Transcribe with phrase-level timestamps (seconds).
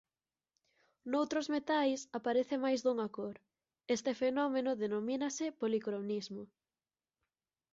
[1.11, 3.35] Noutros metais aparece máis dunha cor;
[3.95, 6.43] este fenómeno denomínase policromismo.